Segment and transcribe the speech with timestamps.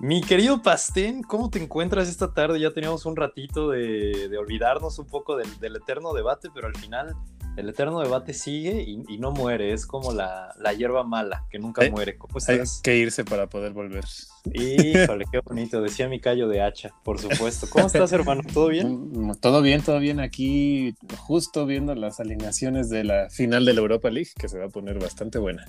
[0.00, 2.60] Mi querido Pastén, ¿cómo te encuentras esta tarde?
[2.60, 7.16] Ya teníamos un ratito de, olvidarnos un poco del, eterno debate, pero al final
[7.58, 9.72] el eterno debate sigue y, no muere.
[9.72, 12.16] Es como la, hierba mala que nunca muere.
[12.16, 14.04] ¿Cómo Hay que irse para poder volver.
[14.54, 15.82] Híjole, qué bonito.
[15.82, 17.66] Decía mi callo de hacha, por supuesto.
[17.68, 18.42] ¿Cómo estás, hermano?
[18.54, 19.10] ¿Todo bien?
[19.10, 20.20] Mm, todo bien, todo bien.
[20.20, 24.66] Aquí justo viendo las alineaciones de la final de la Europa League, que se va
[24.66, 25.64] a poner bastante buena.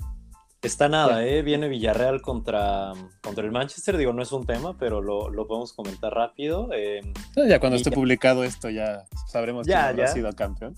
[0.62, 1.42] Está nada, ¿eh?
[1.42, 3.96] Viene Villarreal contra, contra el Manchester.
[3.96, 6.68] Digo, no es un tema, pero lo, lo podemos comentar rápido.
[6.72, 7.00] Eh,
[7.48, 10.76] ya cuando esté publicado esto ya sabremos quién ha sido campeón.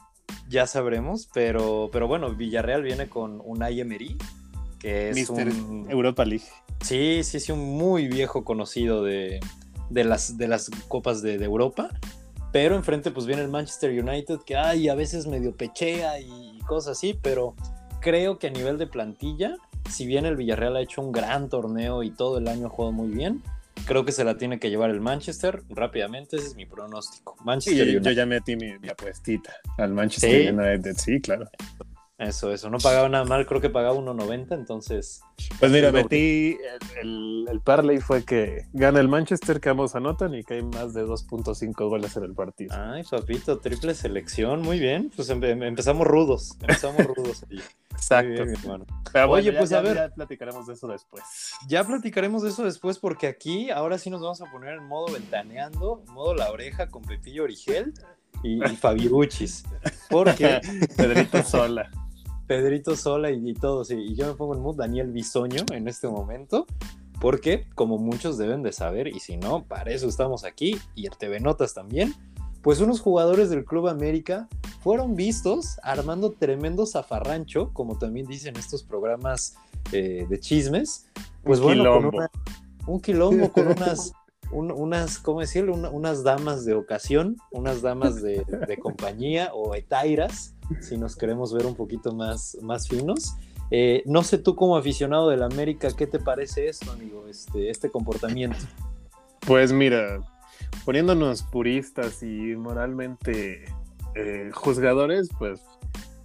[0.53, 4.17] Ya sabremos, pero, pero bueno, Villarreal viene con un Emery,
[4.79, 5.87] que es un...
[5.89, 6.45] Europa League.
[6.83, 9.41] Sí, sí, sí, un muy viejo conocido de,
[9.89, 11.89] de, las, de las copas de, de Europa.
[12.53, 16.99] Pero enfrente pues viene el Manchester United, que ay, a veces medio pechea y cosas
[16.99, 17.55] así, pero
[18.01, 19.57] creo que a nivel de plantilla
[19.91, 22.93] si bien el Villarreal ha hecho un gran torneo y todo el año ha jugado
[22.93, 23.43] muy bien,
[23.85, 26.37] creo que se la tiene que llevar el Manchester rápidamente.
[26.37, 27.37] Ese es mi pronóstico.
[27.45, 31.49] Manchester yo, ya metí mi, apuestita al Manchester United, sí, claro.
[32.23, 32.71] Eso, eso.
[32.71, 35.23] No pagaba nada mal, creo que pagaba 1.90, entonces.
[35.59, 36.57] Pues mira, metí.
[37.01, 40.95] El, el, parlay fue que gana el Manchester, que ambos anotan y que hay más
[40.95, 42.75] de 2.5 goles en el partido.
[42.77, 45.11] Ay, papito, triple selección, muy bien.
[45.15, 47.45] Pues empezamos rudos, empezamos rudos.
[47.91, 48.45] Exacto.
[49.29, 49.97] Oye, pues a ver.
[49.97, 51.23] Ya platicaremos de eso después.
[51.69, 55.13] Ya platicaremos de eso después, porque aquí ahora sí nos vamos a poner en modo
[55.13, 57.93] ventaneando, modo la oreja con Pepillo Origel
[58.43, 59.65] y, y Fabiruchis.
[60.09, 60.61] Porque.
[60.97, 61.91] Pedrito Sola.
[62.53, 63.91] Pedrito Sola y, todos.
[63.91, 66.67] Y yo me pongo en mood Daniel Bisoño en este momento.
[67.19, 71.17] Porque, como muchos deben de saber, y si no, para eso estamos aquí, y el
[71.17, 72.13] TV Notas también,
[72.61, 74.49] pues unos jugadores del Club América
[74.83, 79.57] fueron vistos armando tremendo zafarrancho, como también dicen estos programas
[79.93, 81.07] eh, de chismes.
[81.45, 82.11] Pues un bueno, quilombo.
[82.11, 84.13] Con un quilombo con unas,
[84.53, 85.75] unas, ¿cómo decirlo?
[85.75, 88.45] unas damas de ocasión, unas damas de,
[88.81, 93.35] compañía o etairas, si nos queremos ver un poquito más, más finos.
[93.71, 97.91] Eh, no sé tú como aficionado del América, ¿qué te parece esto, amigo, este, este
[97.91, 98.59] comportamiento?
[99.47, 100.21] Pues mira,
[100.85, 103.65] poniéndonos puristas y moralmente
[104.15, 105.61] eh, juzgadores, pues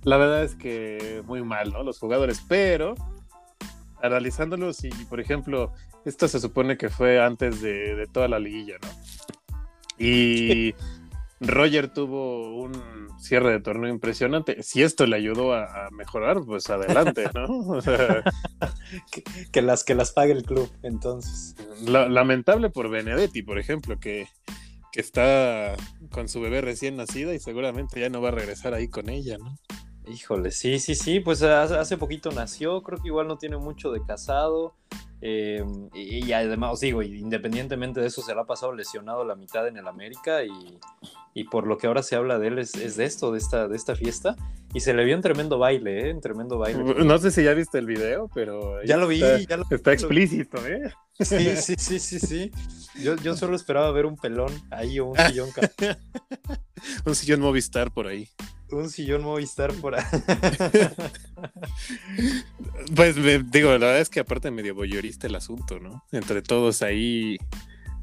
[0.03, 1.83] la verdad es que muy mal, ¿no?
[1.83, 2.95] Los jugadores, pero
[4.01, 5.73] analizándolos y, por ejemplo,
[6.05, 8.89] esto se supone que fue antes de, toda la liguilla, ¿no?
[9.99, 10.75] Y
[11.39, 12.71] Roger tuvo un
[13.19, 14.61] cierre de torneo impresionante.
[14.63, 17.79] Si esto le ayudó a, mejorar, pues adelante, ¿no?
[19.51, 21.55] que, las, que las pague el club, entonces.
[21.85, 24.27] lamentable por Benedetti, por ejemplo, que,
[24.91, 25.75] que está
[26.11, 29.37] con su bebé recién nacida y seguramente ya no va a regresar ahí con ella,
[29.37, 29.57] ¿no?
[30.09, 34.03] Híjole, sí, sí, sí, pues hace poquito nació, creo que igual no tiene mucho de
[34.05, 34.73] casado.
[35.19, 39.67] Eh, y, además, os digo, independientemente de eso, se le ha pasado lesionado la mitad
[39.67, 43.31] en el América y, por lo que ahora se habla de él es, de esto,
[43.31, 44.35] de esta, de esta fiesta.
[44.73, 46.13] Y se le vio un tremendo baile, ¿eh?
[46.13, 46.83] Un tremendo baile.
[47.05, 48.83] No sé si ya viste el video, pero...
[48.83, 50.93] Ya lo vi, está, ya lo Está explícito, ¿eh?
[51.19, 52.51] Sí, sí, sí, sí, sí.
[53.01, 55.49] Yo, yo solo esperaba ver un pelón ahí o un sillón.
[57.05, 58.27] un sillón Movistar por ahí
[58.71, 60.03] un sillón Movistar por ahí.
[62.95, 63.15] pues
[63.51, 66.03] digo, la verdad es que aparte medio boyorista el asunto, ¿no?
[66.11, 67.37] Entre todos ahí,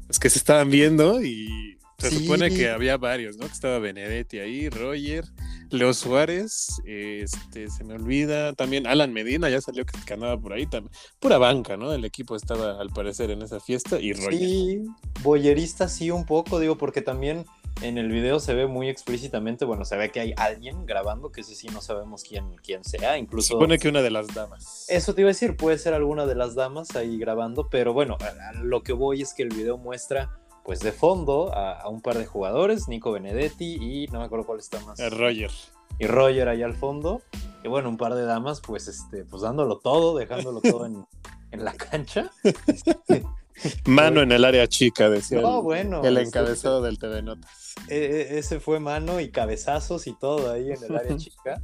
[0.07, 3.47] los que se estaban viendo y se supone que había varios, ¿no?
[3.47, 5.25] Que estaba Benedetti ahí, Roger,
[5.69, 10.65] Leo Suárez, este, se me olvida también Alan Medina, ya salió que andaba por ahí
[10.67, 10.91] también.
[11.19, 11.93] Pura banca, ¿no?
[11.93, 14.33] El equipo estaba al parecer en esa fiesta y Roger.
[14.33, 14.85] Sí,
[15.23, 17.45] boyerista sí un poco, digo, porque también
[17.81, 21.41] en el video se ve muy explícitamente, bueno, se ve que hay alguien grabando, que
[21.41, 23.53] ese sí no sabemos quién, quién sea, incluso...
[23.53, 24.85] Supone que una de las damas.
[24.87, 28.17] Eso te iba a decir, puede ser alguna de las damas ahí grabando, pero bueno,
[28.63, 32.25] lo que voy es que el video muestra, pues de fondo, a, un par de
[32.25, 34.99] jugadores, Nico Benedetti y no me acuerdo cuál está más.
[35.11, 35.51] Roger.
[35.99, 37.21] Y Roger ahí al fondo,
[37.63, 41.05] y bueno, un par de damas, pues, este, pues dándolo todo, dejándolo todo en,
[41.51, 42.31] en la cancha.
[43.85, 47.75] Mano en el área chica, decía el, bueno, el encabezado del TV Notas.
[47.87, 51.61] E, e, ese fue mano y cabezazos y todo ahí en el área chica,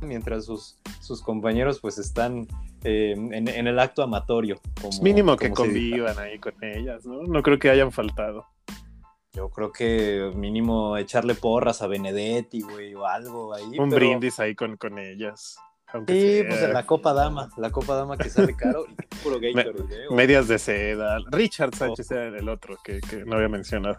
[0.00, 2.46] mientras sus, sus compañeros pues están
[2.84, 4.60] eh, en, el acto amatorio.
[5.00, 7.22] Mínimo que convivan ahí con ellas, ¿no?
[7.22, 8.46] No creo que hayan faltado.
[9.32, 13.78] Yo creo que mínimo echarle porras a Benedetti, güey, o algo ahí.
[13.78, 15.56] Un brindis ahí con, con ellas.
[15.92, 20.08] Aunque sí, pues la Copa Dama, la Copa Dama que sale caro y puro Gatorade.
[20.10, 21.18] Me, medias de seda.
[21.30, 22.14] Richard Sánchez oh.
[22.14, 23.98] era el otro que, que, no había mencionado.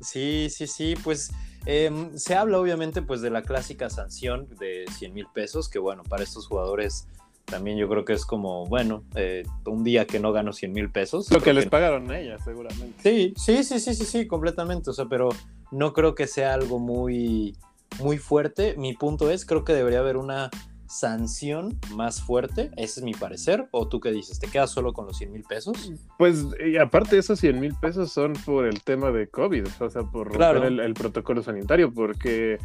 [0.00, 1.32] Sí, sí, sí, pues
[1.66, 6.02] eh, se habla obviamente pues de la clásica sanción de 100 mil pesos, que bueno,
[6.02, 7.08] para estos jugadores
[7.44, 10.90] también yo creo que es como, bueno, eh, un día que no gano 100 mil
[10.90, 11.30] pesos.
[11.30, 13.02] Lo que les pagaron a ella, seguramente.
[13.02, 14.90] Sí, sí, sí, sí, sí, sí, completamente.
[14.90, 15.28] O sea, pero
[15.70, 17.56] no creo que sea algo muy,
[18.00, 18.76] muy fuerte.
[18.78, 20.50] Mi punto es, creo que debería haber una
[20.86, 25.06] sanción más fuerte, ese es mi parecer, o tú qué dices, ¿te quedas solo con
[25.06, 25.92] los 100 mil pesos?
[26.18, 30.02] Pues y aparte esos 100 mil pesos son por el tema de COVID, o sea,
[30.02, 32.58] por romper el, protocolo sanitario, porque,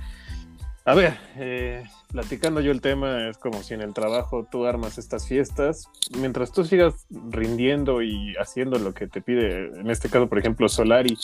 [0.85, 4.97] a ver, eh, platicando yo el tema, es como si en el trabajo tú armas
[4.97, 10.27] estas fiestas, mientras tú sigas rindiendo y haciendo lo que te pide, en este caso,
[10.27, 11.17] por ejemplo, Solari,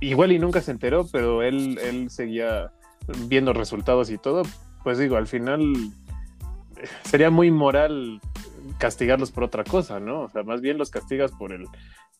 [0.00, 2.72] igual y nunca se enteró, pero él, él seguía
[3.26, 4.42] viendo resultados y todo,
[4.84, 5.72] pues digo, al final
[7.04, 8.20] sería muy moral
[8.78, 10.22] castigarlos por otra cosa, ¿no?
[10.22, 11.64] O sea, más bien los castigas por el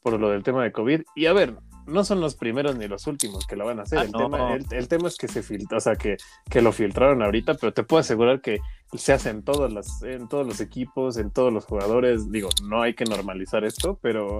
[0.06, 1.02] por lo del tema de COVID.
[1.16, 3.98] Y a ver, no son los primeros ni los últimos que lo van a hacer.
[3.98, 6.16] Ah, el, tema, el, tema, es que se filtra, o sea, que,
[6.48, 8.60] que, lo filtraron ahorita, pero te puedo asegurar que
[8.92, 12.30] se hace en todos, las, en todos los equipos, en todos los jugadores.
[12.30, 14.38] Digo, no hay que normalizar esto, pero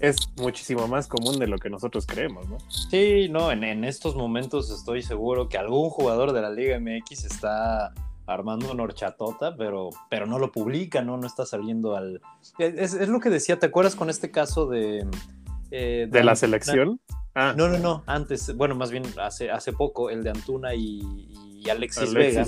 [0.00, 2.56] es muchísimo más común de lo que nosotros creemos, ¿no?
[2.70, 7.26] Sí, no, en, en estos momentos estoy seguro que algún jugador de la Liga MX
[7.26, 7.92] está
[8.32, 11.16] armando una horchatota, pero, pero no lo publica, ¿no?
[11.16, 12.20] No está saliendo al...
[12.58, 15.06] Es, lo que decía, ¿te acuerdas con este caso de...
[15.70, 17.00] Eh, ¿De, la selección?
[17.34, 17.54] Ah.
[17.56, 21.00] No, no, no, antes, bueno, más bien hace, hace poco, el de Antuna y,
[21.70, 22.46] Alexis, Vega,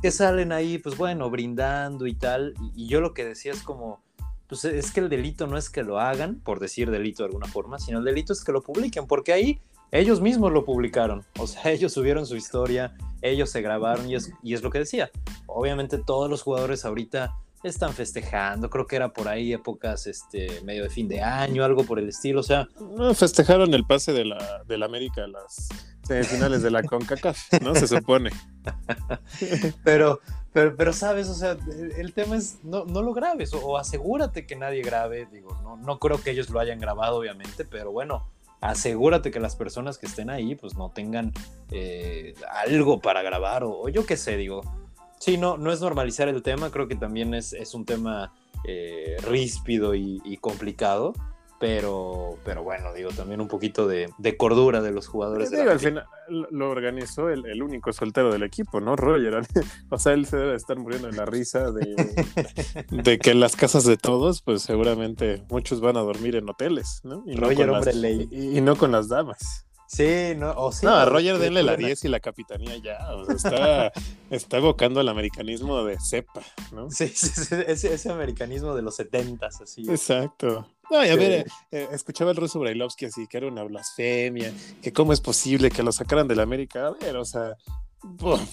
[0.00, 4.00] que salen ahí, pues bueno, brindando y tal, y, yo lo que decía es como,
[4.46, 7.48] pues es que el delito no es que lo hagan, por decir delito de alguna
[7.48, 11.46] forma, sino el delito es que lo publiquen, porque ahí ellos mismos lo publicaron, o
[11.46, 15.10] sea, ellos subieron su historia, ellos se grabaron y es, y es lo que decía.
[15.46, 20.84] Obviamente todos los jugadores ahorita están festejando, creo que era por ahí épocas este medio
[20.84, 22.68] de fin de año, algo por el estilo, o sea,
[23.14, 25.68] festejaron el pase de la América a las
[26.08, 27.74] finales de la CONCACAF, ¿no?
[27.74, 28.30] Se supone.
[29.84, 30.20] pero,
[30.52, 31.56] pero, pero sabes, o sea,
[31.96, 35.98] el, tema es no, no lo grabes o, asegúrate que nadie grabe, digo, no, no
[35.98, 38.26] creo que ellos lo hayan grabado, obviamente, pero bueno,
[38.60, 41.32] asegúrate que las personas que estén ahí pues no tengan
[41.70, 42.34] eh,
[42.66, 44.62] algo para grabar o, yo qué sé, digo.
[45.20, 48.32] Sí, no, no es normalizar el tema, creo que también es, es un tema
[48.64, 51.12] eh, ríspido y complicado,
[51.60, 55.50] pero, pero bueno, digo, también un poquito de, cordura de los jugadores.
[55.50, 58.94] de al final lo organizó el, único soltero del equipo, ¿no?
[58.94, 59.40] Roger.
[59.90, 61.96] o sea, él se debe estar muriendo en la risa de,
[62.90, 67.00] de, que en las casas de todos, pues seguramente muchos van a dormir en hoteles,
[67.02, 67.24] ¿no?
[67.26, 68.28] Y Roger, no hombre ley.
[68.30, 69.64] Y, no con las damas.
[69.88, 72.98] Sí, no, o sí, no, a Roger denle la 10 y la capitanía ya.
[73.16, 73.92] O sea, está,
[74.30, 76.90] está evocando al americanismo de cepa, ¿no?
[76.90, 79.88] Sí, sí, sí ese, ese, americanismo de los 70 así.
[79.88, 80.68] Exacto.
[80.90, 84.52] No, y a ver, eh, escuchaba el ruso Brailovsky así, que era una blasfemia,
[84.82, 86.86] que cómo es posible que lo sacaran de la América.
[86.86, 87.56] A ver, o sea,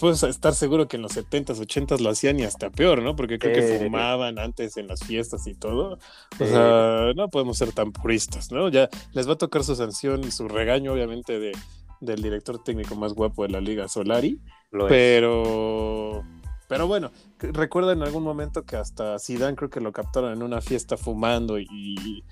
[0.00, 3.16] puedes estar seguro que en los 70s, 80s lo hacían y hasta peor, ¿no?
[3.16, 5.98] Porque creo que fumaban antes en las fiestas y todo.
[6.38, 8.68] O sea, no podemos ser tan puristas, ¿no?
[8.68, 11.52] Ya les va a tocar su sanción, su regaño, obviamente, de,
[12.00, 14.40] del director técnico más guapo de la liga, Solari.
[14.88, 16.24] pero...
[16.68, 20.60] Pero bueno, recuerda en algún momento que hasta Zidane creo que lo captaron en una
[20.60, 22.24] fiesta fumando y,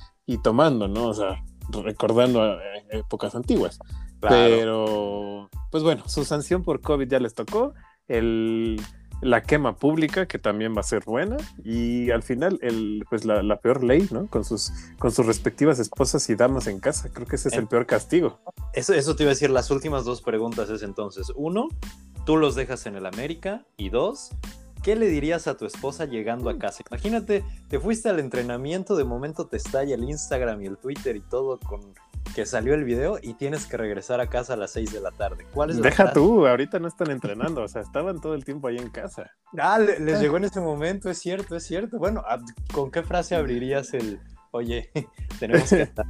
[0.43, 1.09] tomando, ¿no?
[1.09, 2.59] O sea, recordando
[2.91, 3.79] épocas antiguas.
[4.21, 7.75] Pero, pues bueno, su sanción por COVID ya les tocó.
[8.09, 8.81] El,
[9.25, 13.57] la quema pública, que también va a ser buena, y al final, el, pues la,
[13.57, 14.27] peor ley, ¿no?
[14.27, 17.09] Con sus, con sus respectivas esposas y damas en casa.
[17.13, 18.39] Creo que ese es el peor castigo.
[18.75, 21.69] Eso, eso te iba a decir, las últimas dos preguntas es entonces, uno,
[22.27, 24.31] tú los dejas en el América y dos,
[24.83, 26.83] ¿qué le dirías a tu esposa llegando a casa?
[26.91, 31.21] Imagínate, te fuiste al entrenamiento, de momento te estalla el Instagram y el Twitter y
[31.21, 31.95] todo con
[32.35, 35.11] que salió el video y tienes que regresar a casa a las 6 de la
[35.13, 35.47] tarde.
[35.53, 38.77] ¿Cuál es Deja tú, ahorita no están entrenando, o sea, estaban todo el tiempo ahí
[38.77, 39.31] en casa.
[39.59, 41.99] Ah, les llegó en ese momento, es cierto, es cierto.
[41.99, 42.41] Bueno, ah,
[42.73, 44.91] ¿con qué frase abrirías el, oye,
[45.39, 46.07] tenemos que estar?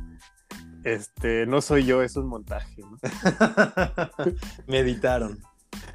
[0.84, 2.82] Este, no soy yo, es un montaje.
[2.82, 2.98] ¿no?
[4.66, 5.38] Meditaron.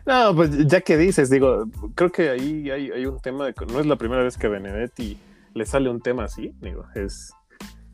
[0.06, 3.86] No, pues ya que dices, digo, creo que ahí hay, un tema de no es
[3.86, 5.18] la primera vez que a Benedetti
[5.54, 7.32] le sale un tema así, digo, es,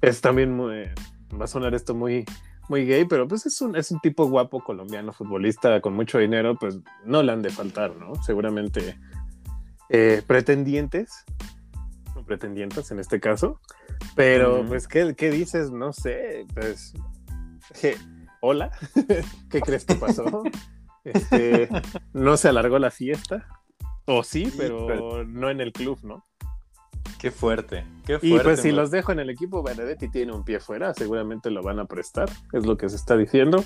[0.01, 0.89] es también muy,
[1.39, 2.25] va a sonar esto muy,
[2.69, 6.55] muy gay, pero pues es un, es un tipo guapo colombiano, futbolista con mucho dinero,
[6.55, 8.15] pues no le han de faltar, ¿no?
[8.23, 8.97] Seguramente
[9.89, 11.25] eh, pretendientes,
[12.15, 13.59] o pretendientes en este caso,
[14.15, 15.71] pero pues ¿qué, ¿qué, dices?
[15.71, 16.93] No sé, pues,
[18.41, 18.71] hola,
[19.49, 20.43] ¿qué crees que pasó?
[21.03, 21.69] Este,
[22.13, 23.47] no se alargó la fiesta.
[24.05, 26.25] O sí, pero, no en el club, ¿no?
[27.19, 28.27] Qué fuerte, qué fuerte.
[28.27, 31.63] Y pues si los dejo en el equipo, Benedetti tiene un pie fuera, seguramente lo
[31.63, 33.63] van a prestar, es lo que se está diciendo.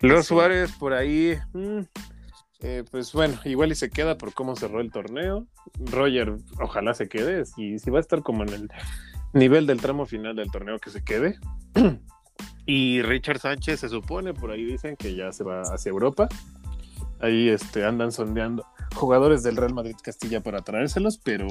[0.00, 1.80] Los Suárez por ahí, mm,
[2.60, 5.46] eh, pues bueno, igual y se queda por cómo cerró el torneo.
[5.78, 8.70] Roger, ojalá se quede, y si va a estar como en el
[9.32, 11.38] nivel del tramo final del torneo, que se quede.
[12.66, 16.28] y Richard Sánchez se supone, por ahí dicen que ya se va hacia Europa.
[17.20, 21.48] Ahí este, andan sondeando jugadores del Real Madrid Castilla para traérselos, pero,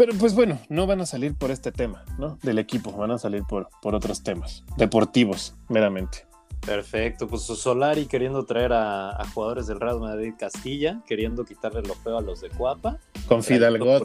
[0.00, 2.38] pero pues bueno, no van a salir por este tema, ¿no?
[2.42, 6.26] Del equipo, van a salir por, por otros temas, deportivos, meramente.
[6.64, 12.16] Perfecto, pues Solari queriendo traer a, jugadores del Real Madrid Castilla, queriendo quitarle lo feo
[12.16, 12.98] a los de Cuapa.
[13.28, 14.00] Con Fidalgo.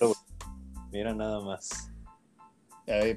[0.92, 1.94] Mira nada más.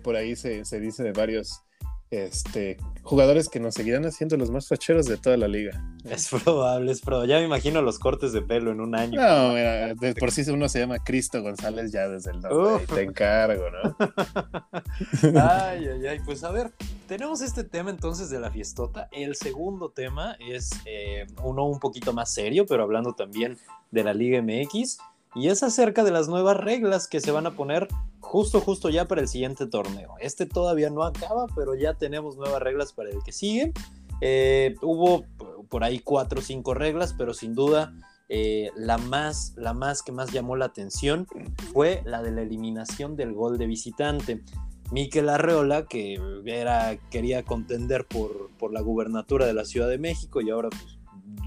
[0.05, 1.65] por ahí se, se dice de varios
[2.11, 5.83] este, jugadores que nos seguirán haciendo los más facheros de toda la liga.
[6.05, 7.33] Es probable, es probable.
[7.33, 9.21] Ya me imagino los cortes de pelo en un año.
[9.21, 12.87] No, mira, de por sí uno se llama Cristo González ya desde el nombre.
[12.87, 13.97] Te encargo, ¿no?
[15.43, 16.21] ay, ay, ay.
[16.25, 16.73] Pues a ver,
[17.07, 19.09] tenemos este tema entonces de la fiestota.
[19.13, 23.59] El segundo tema es eh, uno un poquito más serio, pero hablando también
[23.91, 24.99] de la Liga MX.
[25.35, 27.89] Y es acerca de las nuevas reglas que se van a poner
[28.21, 30.15] justo, justo ya para el siguiente torneo.
[30.21, 33.73] Este todavía no acaba, pero ya tenemos nuevas reglas para el que sigue.
[34.21, 35.25] Eh, hubo
[35.69, 37.93] por ahí cuatro o cinco reglas, pero sin duda
[38.29, 41.27] eh, la, más, la más que más llamó la atención
[41.73, 44.43] fue la de la eliminación del gol de visitante.
[44.91, 50.41] Miquel Arreola, que era, quería contender por, por la gubernatura de la Ciudad de México
[50.41, 50.98] y ahora pues,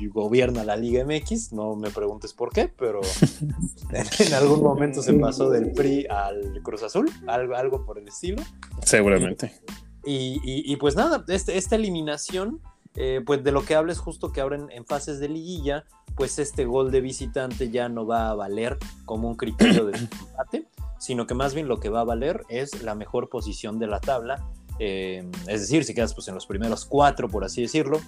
[0.09, 3.01] gobierna la Liga MX, no me preguntes por qué, pero
[4.19, 8.41] en algún momento se pasó del PRI al Cruz Azul, algo, algo por el estilo.
[8.83, 9.61] Seguramente.
[10.03, 12.59] Y, pues nada, este, esta eliminación,
[12.95, 15.85] eh, pues de lo que hables justo que ahora en, fases de liguilla,
[16.15, 19.97] pues este gol de visitante ya no va a valer como un criterio de
[20.29, 20.67] empate,
[20.99, 23.99] sino que más bien lo que va a valer es la mejor posición de la
[23.99, 24.43] tabla.
[24.79, 28.01] Eh, es decir, si quedas pues en los primeros cuatro, por así decirlo,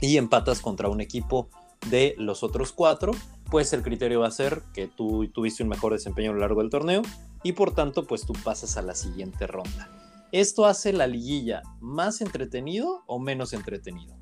[0.00, 1.48] y empatas contra un equipo
[1.90, 3.12] de los otros cuatro,
[3.50, 6.60] pues el criterio va a ser que tú tuviste un mejor desempeño a lo largo
[6.60, 7.02] del torneo
[7.42, 9.90] y por tanto pues tú pasas a la siguiente ronda.
[10.32, 14.18] ¿Esto hace la liguilla más entretenido o menos entretenido?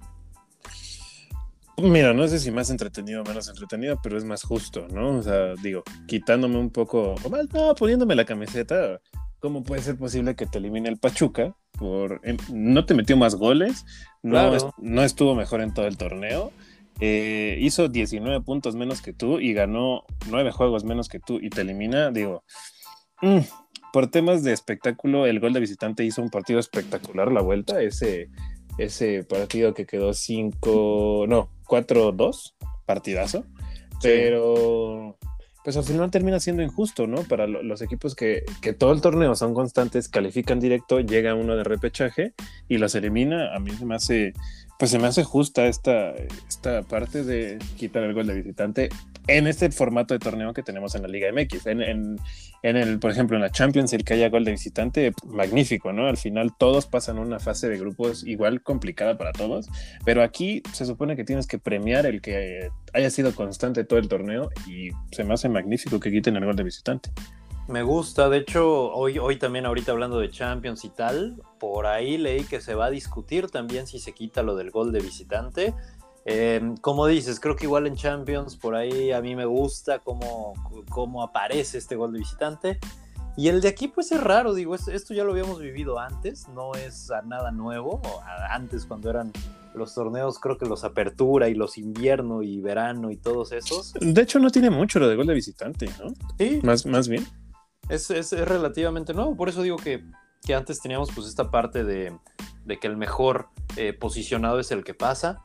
[1.78, 5.18] Mira, no sé si más entretenido o menos entretenido, pero es más justo, ¿no?
[5.18, 8.99] O sea, digo, quitándome un poco, o más, no, poniéndome la camiseta,
[9.47, 11.55] ¿cómo puede ser posible que te elimine el Pachuca?
[11.79, 12.21] Por,
[12.53, 13.87] no te metió más goles,
[14.21, 16.50] no, no estuvo mejor en todo el torneo.
[16.99, 21.50] Eh, hizo 19 puntos menos que tú y ganó 9 juegos menos que tú y
[21.50, 22.43] te elimina, digo,
[23.23, 23.38] mm,
[23.93, 28.31] por temas de espectáculo, el gol de visitante hizo un partido espectacular la vuelta, ese,
[28.79, 33.45] ese partido que quedó 5, no, 4-2, partidazo,
[34.03, 35.17] pero
[35.67, 37.25] pues al final termina siendo injusto, ¿no?
[37.25, 41.65] Para los equipos que, que, todo el torneo son constantes, califican directo, llega uno de
[41.65, 42.35] repechaje
[42.69, 44.33] y los elimina, a mí se me hace,
[44.78, 46.12] pues se me hace justa esta,
[46.49, 48.88] esta parte de quitar el gol de visitante
[49.28, 51.66] en este formato de torneo que tenemos en la Liga MX.
[51.66, 52.16] En, en,
[52.62, 56.06] en, el, por ejemplo, en la Champions, el que haya gol de visitante, magnífico, ¿no?
[56.06, 59.68] Al final todos pasan una fase de grupos igual complicada para todos,
[60.04, 64.09] pero aquí se supone que tienes que premiar el que haya sido constante todo el
[64.09, 67.11] torneo y se me hace magnífico que quiten el gol de visitante.
[67.69, 72.17] Me gusta, de hecho, hoy, hoy también ahorita hablando de Champions y tal, por ahí
[72.17, 75.75] leí que se va a discutir también si se quita lo del gol de visitante
[76.29, 80.55] Em, como dices, creo que igual en Champions, por ahí a mí me gusta cómo,
[80.91, 82.81] cómo aparece este gol de visitante.
[83.37, 86.73] Y el de aquí pues es raro, digo, esto ya lo habíamos vivido antes, no
[86.75, 88.01] es nada nuevo,
[88.51, 89.31] antes cuando eran
[89.75, 93.93] los torneos, creo que los apertura y los invierno y verano y todos esos.
[94.01, 96.13] De hecho no tiene mucho lo de gol de visitante, ¿no?
[96.39, 96.61] Sí.
[96.65, 97.25] Más, más bien.
[97.88, 100.05] Es, es, relativamente nuevo, por eso digo que,
[100.45, 102.16] que, antes teníamos pues esta parte de,
[102.64, 105.45] de que el mejor eh, posicionado es el que pasa.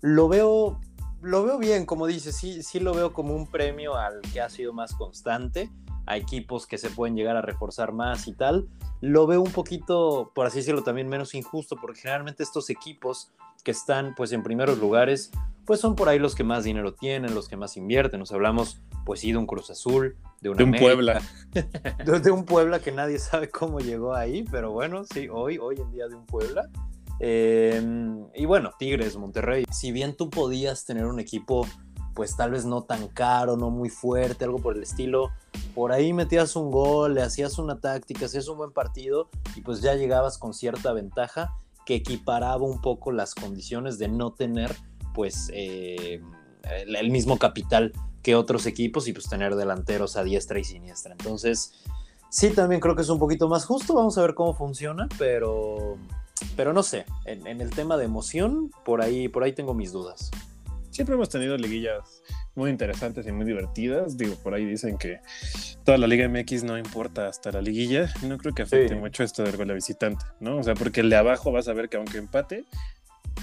[0.00, 0.80] Lo veo,
[1.22, 4.50] lo veo bien, como dices, sí, sí lo veo como un premio al que ha
[4.50, 5.70] sido más constante,
[6.06, 8.68] a equipos que se pueden llegar a reforzar más y tal.
[9.00, 13.32] Lo veo un poquito, por así decirlo, también menos injusto, porque generalmente estos equipos
[13.64, 15.30] que están pues en primeros lugares,
[15.68, 18.20] pues son por ahí los que más dinero tienen, los que más invierten.
[18.20, 21.20] Nos hablamos pues sí de un Cruz Azul, de, un Puebla.
[21.52, 25.76] De, de, un Puebla que nadie sabe cómo llegó ahí, pero bueno, sí, hoy, hoy
[25.78, 26.70] en día de un Puebla.
[27.20, 29.66] Em, y bueno, Tigres, Monterrey.
[29.70, 31.66] Si bien tú podías tener un equipo,
[32.14, 35.32] pues tal vez no tan caro, no muy fuerte, algo por el estilo,
[35.74, 39.82] por ahí metías un gol, le hacías una táctica, hacías un buen partido y pues
[39.82, 41.52] ya llegabas con cierta ventaja
[41.84, 44.74] que equiparaba un poco las condiciones de no tener
[45.18, 46.22] pues eh,
[46.86, 51.10] el mismo capital que otros equipos y pues tener delanteros a diestra y siniestra.
[51.10, 51.72] Entonces,
[52.30, 53.94] sí, también creo que es un poquito más justo.
[53.94, 55.98] Vamos a ver cómo funciona, pero,
[56.54, 57.04] pero no sé.
[57.24, 60.30] En, en el tema de emoción, por ahí, por ahí tengo mis dudas.
[60.92, 62.22] Siempre hemos tenido liguillas
[62.54, 64.16] muy interesantes y muy divertidas.
[64.16, 65.18] Digo, por ahí dicen que
[65.84, 68.08] toda la Liga MX no importa hasta la liguilla.
[68.22, 69.00] No creo que afecte Sí.
[69.00, 70.58] mucho esto del gol visitante, ¿no?
[70.58, 72.66] O sea, porque el de abajo vas a ver que aunque empate,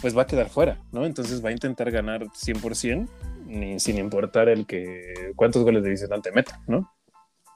[0.01, 1.05] pues va a quedar fuera, ¿no?
[1.05, 3.07] Entonces va a intentar ganar 100%,
[3.45, 6.91] ni, sin importar el que cuántos goles de visitante meta, ¿no?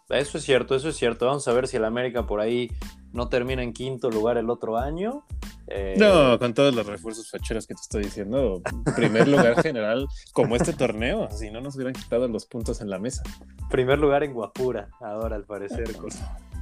[0.10, 1.28] Eso es cierto, eso es cierto.
[1.28, 2.72] Vamos a ver si el América por ahí
[3.14, 5.24] no termina en quinto lugar el otro año.
[5.68, 8.60] Eh, No, con todos los refuerzos facheros que te estoy diciendo,
[8.96, 12.98] primer lugar general como este torneo, si no nos hubieran quitado los puntos en la
[12.98, 13.22] mesa.
[13.70, 16.10] Primer lugar en Guapura, ahora al parecer, con-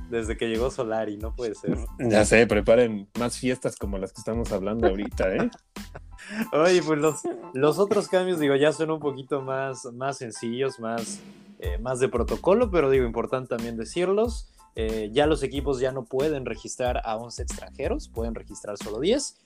[0.10, 1.78] desde que llegó Solari, no puede ser.
[2.00, 5.50] Ya sé, preparen más fiestas como las que estamos hablando ahorita, ¿eh?
[6.54, 7.22] Oye, pues los,
[7.54, 11.20] los otros cambios, digo, ya son un poquito más, más sencillos, más,
[11.60, 14.50] eh, más de protocolo, pero digo, importante también decirlos.
[14.76, 19.38] Eh, ya los equipos ya no pueden registrar a 11 extranjeros, pueden registrar solo 10.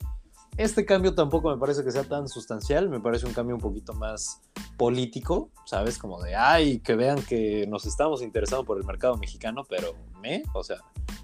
[0.57, 3.93] Este cambio tampoco me parece que sea tan sustancial, me parece un cambio un poquito
[3.93, 4.41] más
[4.77, 5.97] político, ¿sabes?
[5.97, 10.43] Como de, ay, que vean que nos estamos interesando por el mercado mexicano, pero me,
[10.53, 10.77] o sea,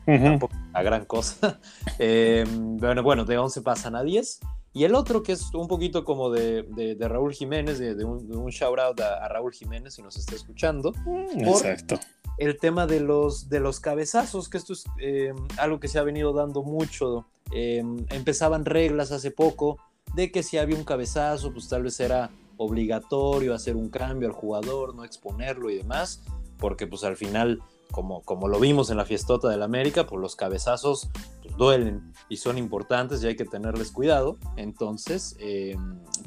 [0.05, 1.59] tampoco la gran cosa.
[1.99, 4.39] Eh, bueno, bueno, de 11 pasan a 10.
[4.73, 8.05] Y el otro, que es un poquito como de, de- de Raúl Jiménez, de, de
[8.05, 10.93] un, un shout out a, a Raúl Jiménez, si nos está escuchando,
[11.35, 11.99] Exacto.
[12.37, 16.03] El tema de los, de los cabezazos, que esto es eh, algo que se ha
[16.03, 17.25] venido dando mucho.
[17.51, 19.77] Eh, empezaban reglas hace poco
[20.13, 24.33] de que si había un cabezazo, pues tal vez era obligatorio hacer un cambio al
[24.33, 26.21] jugador, no exponerlo y demás,
[26.57, 30.35] porque pues al final, como, como lo vimos en la fiestota del América, pues los
[30.35, 31.09] cabezazos
[31.41, 34.37] pues, duelen y son importantes y hay que tenerles cuidado.
[34.55, 35.75] Entonces, eh,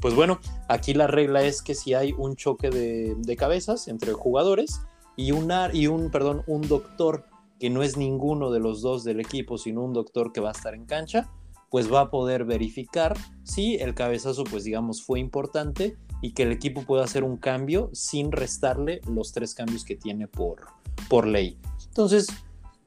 [0.01, 4.13] pues bueno, aquí la regla es que si hay un choque de, de cabezas entre
[4.13, 4.81] jugadores,
[5.21, 5.31] y
[5.73, 7.25] y un, perdón, un doctor
[7.59, 10.53] que no es ninguno de los dos del equipo, sino un doctor que va a
[10.53, 11.29] estar en cancha,
[11.69, 16.51] pues va a poder verificar si el cabezazo, pues digamos, fue importante y que el
[16.51, 20.65] equipo pueda hacer un cambio sin restarle los tres cambios que tiene por,
[21.07, 21.57] por ley.
[21.87, 22.27] Entonces,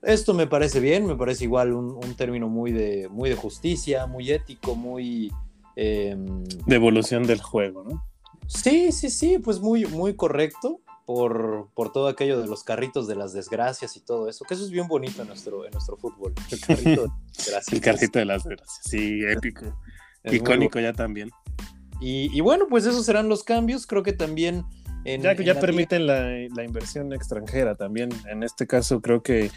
[0.02, 4.06] esto me parece bien, me parece igual un, un término muy de, muy de justicia,
[4.06, 5.32] muy ético, muy...
[5.76, 8.04] em, De evolución del juego, ¿no?
[8.46, 13.14] Sí, sí, sí, pues muy, muy correcto por, por todo aquello de los carritos de
[13.16, 16.32] las desgracias y todo eso, que eso es bien bonito en nuestro, en nuestro fútbol.
[16.50, 17.72] El carrito de las desgracias.
[17.72, 18.80] El carrito de las gracias.
[18.84, 19.78] Sí, épico.
[20.24, 21.28] Icónico ya también.
[21.30, 22.00] bueno.
[22.00, 23.86] Y, y bueno, pues esos serán los cambios.
[23.86, 24.64] Creo que también
[25.04, 26.22] en, Ya, en ya la permiten la,
[26.54, 28.08] la inversión extranjera también.
[28.30, 29.50] En este caso, creo que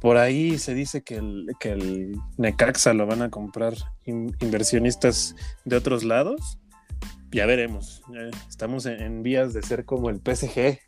[0.00, 5.36] por ahí se dice que el, que el Necaxa lo van a comprar in- inversionistas
[5.64, 6.58] de otros lados.
[7.32, 8.02] Ya veremos.
[8.08, 10.78] Ya estamos en, en vías de ser como el PSG.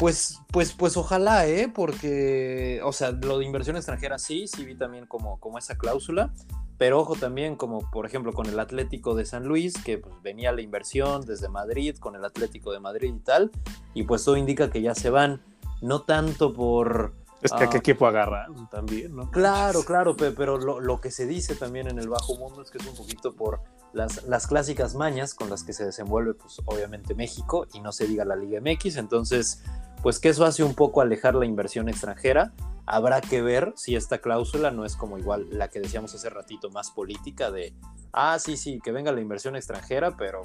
[0.00, 1.70] Pues, pues, pues ojalá, ¿eh?
[1.72, 6.32] Porque, o sea, lo de inversión extranjera sí, sí vi también como, como esa cláusula,
[6.78, 10.52] pero ojo también como, por ejemplo, con el Atlético de San Luis, que pues, venía
[10.52, 13.50] la inversión desde Madrid, con el Atlético de Madrid y tal,
[13.92, 15.42] y pues todo indica que ya se van,
[15.82, 17.12] no tanto por...
[17.42, 17.70] Es que Ah.
[17.70, 19.30] qué equipo agarraron también, ¿no?
[19.30, 22.70] Claro, claro, pe- pero lo, lo que se dice también en el bajo mundo es
[22.70, 23.60] que es un poquito por
[23.92, 28.06] las, las clásicas mañas con las que se desenvuelve, pues obviamente México y no se
[28.06, 28.96] diga la Liga MX.
[28.96, 29.62] Entonces,
[30.02, 32.52] pues que eso hace un poco alejar la inversión extranjera.
[32.86, 36.70] Habrá que ver si esta cláusula no es como igual la que decíamos hace ratito,
[36.70, 37.74] más política de,
[38.12, 40.42] ah, sí, sí, que venga la inversión extranjera, pero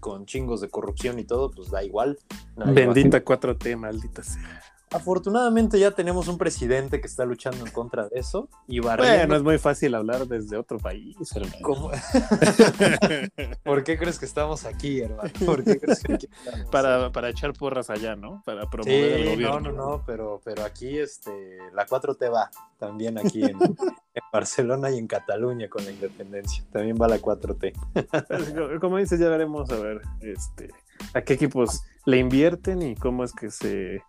[0.00, 2.18] con chingos de corrupción y todo, pues da igual.
[2.58, 4.60] A Bendita 4T, maldita sea.
[4.94, 9.36] Afortunadamente ya tenemos un presidente que está luchando en contra de eso y barriendo Bueno,
[9.36, 11.90] es muy fácil hablar desde otro país, hermano.
[13.64, 15.30] ¿Por qué crees que estamos aquí, hermano?
[15.44, 16.70] ¿Por qué crees que aquí estamos?
[16.70, 18.42] para, para echar porras allá, ¿no?
[18.44, 19.72] Para promover el Sí, no, gobierno.
[19.72, 23.58] no, no, pero, pero aquí este, la 4T va, también aquí en,
[24.14, 27.72] en Barcelona y en Cataluña con la independencia, también va la 4T.
[27.72, 30.68] Como- Como dices, ya veremos a ver este,
[31.14, 34.02] a qué equipos le invierten y cómo es que se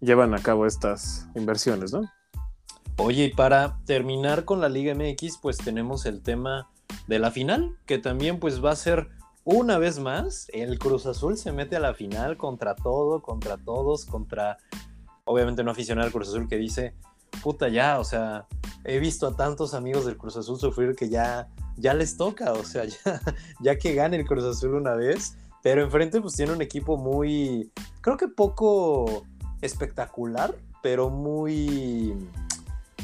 [0.00, 2.02] llevan a cabo estas inversiones, ¿no?
[2.96, 6.70] Oye, y para terminar con la Liga MX, pues tenemos el tema
[7.06, 9.08] de la final, que también pues va a ser
[9.44, 14.04] una vez más, el Cruz Azul se mete a la final contra todo, contra todos,
[14.04, 14.58] contra,
[15.24, 16.94] obviamente no aficionado al Cruz Azul que dice,
[17.42, 18.46] puta ya, o sea,
[18.84, 22.64] he visto a tantos amigos del Cruz Azul sufrir que ya, ya les toca, o
[22.64, 23.20] sea, ya,
[23.60, 27.72] ya que gane el Cruz Azul una vez, pero enfrente pues tiene un equipo muy,
[28.02, 29.24] creo que poco
[29.60, 32.14] espectacular, pero muy...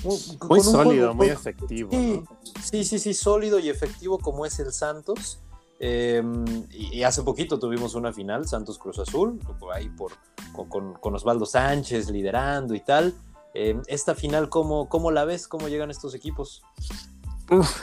[0.04, 1.90] Muy, con sólido, juego- muy efectivo.
[1.90, 2.36] Sí, ¿no?
[2.62, 5.40] sí, sí, sí, sólido y efectivo como es el Santos.
[5.78, 9.38] Em, y, hace poquito tuvimos una final, Santos Cruz Azul,
[9.74, 10.12] ahí por,
[10.52, 13.14] con, Osvaldo Sánchez liderando y tal.
[13.52, 15.48] Em, esta final, ¿cómo, ¿cómo, la ves?
[15.48, 16.62] ¿Cómo llegan estos equipos?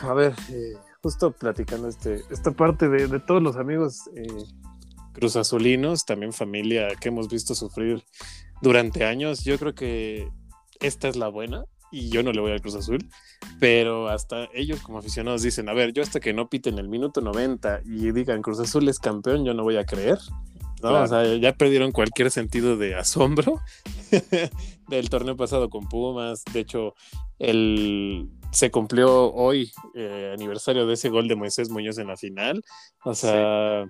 [0.02, 4.28] a ver, eh, justo platicando este, esta parte de, todos los amigos eh,
[5.14, 8.04] Cruz Azulinos, también familia que hemos visto sufrir
[8.64, 10.30] durante años, yo creo que
[10.80, 13.06] esta es la buena y yo no le voy al Cruz Azul,
[13.60, 17.22] pero hasta ellos como aficionados dicen, a ver, yo hasta que no piten el minuto
[17.22, 20.18] 90 y digan Cruz Azul es campeón, yo no voy a creer.
[20.82, 21.02] ¿no?
[21.02, 23.62] O sea, ya perdieron cualquier sentido de asombro
[24.90, 26.44] del torneo pasado con Pumas.
[26.52, 26.94] De hecho,
[27.40, 32.64] el, se cumplió hoy eh, aniversario de ese gol de Moisés Muñoz en la final.
[33.04, 33.86] O sea,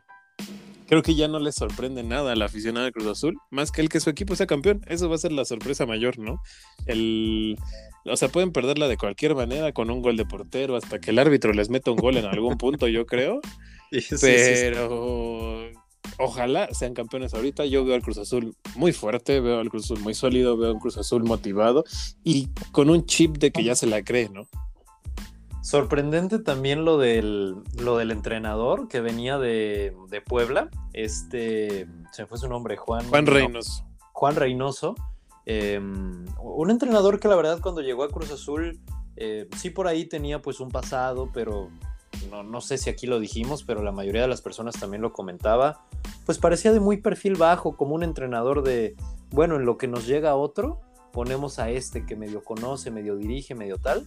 [0.87, 3.81] creo que ya no le sorprende nada a la aficionada de Cruz Azul, más que
[3.81, 4.81] el que su equipo sea campeón.
[4.87, 6.41] Eso va a ser la sorpresa mayor, ¿no?
[6.85, 7.57] El,
[8.05, 11.19] o sea, pueden perderla de cualquier manera con un gol de portero hasta que el
[11.19, 13.39] árbitro les meta un gol en algún punto, yo creo.
[14.21, 15.69] pero
[16.17, 17.65] ojalá sean campeones ahorita.
[17.65, 20.79] Yo veo al Cruz Azul muy fuerte, veo al Cruz Azul muy sólido, veo al
[20.79, 21.83] Cruz Azul motivado
[22.23, 24.47] y con un chip de que ya se la cree, ¿no?
[25.63, 29.95] Sorprendente también lo del, lo del entrenador que venía de,
[30.27, 30.69] Puebla.
[30.91, 33.07] Este, se fue su nombre, Juan.
[33.07, 33.85] Juan Reynoso.
[34.11, 34.95] Juan Reynoso.
[35.45, 38.81] Em, un entrenador que la verdad cuando llegó a Cruz Azul,
[39.15, 41.69] eh, sí por ahí tenía pues un pasado, pero
[42.29, 45.13] no, no, sé si aquí lo dijimos, pero la mayoría de las personas también lo
[45.13, 45.85] comentaba,
[46.25, 48.97] pues parecía de muy perfil bajo, como un entrenador de,
[49.31, 50.81] bueno, en lo que nos llega otro,
[51.13, 54.05] ponemos a este que medio conoce, medio dirige, medio tal,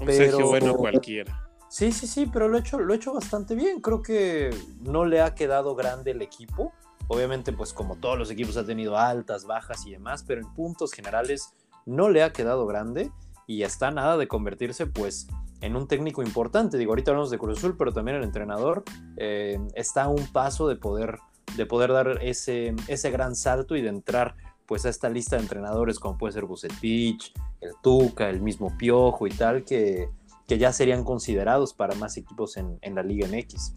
[0.00, 0.46] un pero...
[0.48, 1.42] bueno cualquiera.
[1.68, 3.80] Sí, sí, sí, pero lo he, hecho, lo he hecho bastante bien.
[3.80, 6.72] Creo que no le ha quedado grande el equipo.
[7.08, 10.92] Obviamente, pues como todos los equipos ha tenido altas, bajas y demás, pero en puntos
[10.92, 11.54] generales
[11.84, 13.10] no le ha quedado grande
[13.46, 15.28] y está nada de convertirse pues
[15.60, 16.78] en un técnico importante.
[16.78, 18.84] Digo, ahorita hablamos de Cruz Azul, pero también el entrenador
[19.16, 21.18] eh, está a un paso de poder,
[21.56, 25.42] de poder dar ese, ese gran salto y de entrar pues a esta lista de
[25.42, 30.08] entrenadores como puede ser Bucetich, el Tuca, el mismo Piojo y tal, que,
[30.46, 33.74] que ya serían considerados para más equipos en, la Liga MX.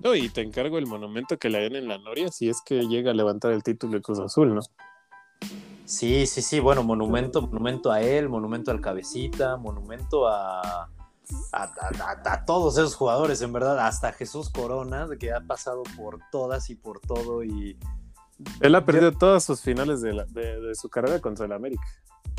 [0.00, 2.86] No, y te encargo el monumento que le den en la Noria si es que
[2.86, 4.60] llega a levantar el título de Cruz Azul, ¿no?
[5.86, 10.88] Sí, sí, sí, bueno, monumento, monumento a él, monumento al cabecita, monumento a,
[11.52, 16.74] a, todos esos jugadores, en verdad, hasta Jesús Corona, que ha pasado por todas y
[16.74, 17.76] por todo y
[18.60, 21.82] él ha perdido todas sus finales de, su carrera contra el América.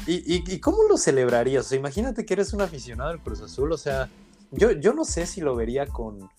[0.08, 1.66] ¿Y, cómo lo celebrarías?
[1.66, 4.10] O sea, imagínate que eres un aficionado del Cruz Azul, o sea,
[4.52, 6.30] yo, yo no sé si lo vería con,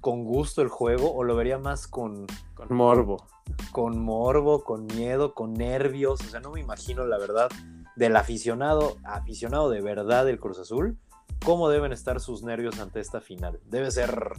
[0.00, 2.26] con gusto el juego o lo vería más con...
[2.54, 3.28] Con morbo.
[3.70, 7.48] Con morbo, con miedo, con nervios, o sea, no me imagino la verdad
[7.96, 10.98] del aficionado, aficionado de verdad del Cruz Azul,
[11.44, 13.60] cómo deben estar sus nervios ante esta final.
[13.66, 14.32] Debe ser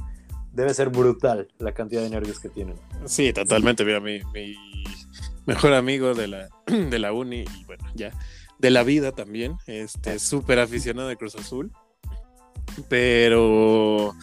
[0.54, 2.76] debe ser brutal la cantidad de nervios que tienen.
[3.06, 3.84] Sí, totalmente.
[3.84, 4.56] Mira, mi, mi
[5.46, 8.12] mejor amigo de la, de la uni y bueno, ya
[8.60, 11.72] de la vida también, este, súper aficionado de Cruz Azul.
[12.88, 14.16] Pero,